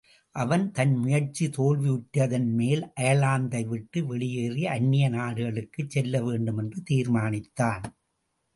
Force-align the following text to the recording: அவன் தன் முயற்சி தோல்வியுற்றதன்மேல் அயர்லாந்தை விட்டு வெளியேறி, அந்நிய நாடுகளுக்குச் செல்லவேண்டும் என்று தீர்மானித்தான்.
அவன் 0.35 0.71
தன் 0.71 0.93
முயற்சி 0.95 1.45
தோல்வியுற்றதன்மேல் 1.47 2.83
அயர்லாந்தை 2.99 3.63
விட்டு 3.65 4.05
வெளியேறி, 4.05 4.63
அந்நிய 4.67 5.09
நாடுகளுக்குச் 5.09 5.89
செல்லவேண்டும் 5.89 6.57
என்று 6.57 6.81
தீர்மானித்தான். 6.89 7.85